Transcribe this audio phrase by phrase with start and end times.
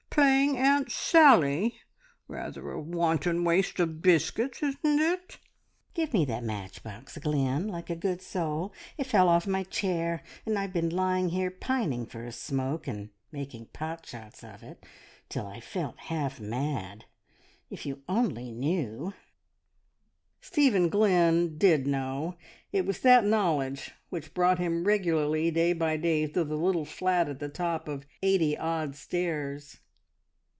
[0.13, 1.79] Playing Aunt Sally?
[2.27, 5.05] Rather a wanton waste of biscuits, isn't it?" "Try 'em, and see!
[5.23, 5.93] Soft as dough.
[6.05, 8.73] Give me that matchbox, Glynn, like a good soul.
[8.97, 13.11] It fell off my chair, and I've been lying here pining for a smoke, and
[13.31, 14.85] making pot shots of it,
[15.29, 17.05] till I felt half mad.
[17.69, 19.13] If you only knew"
[20.41, 22.35] Stephen Glynn did know.
[22.73, 27.29] It was that knowledge which brought him regularly day by day to the little flat
[27.29, 29.77] at the top of eighty odd stairs.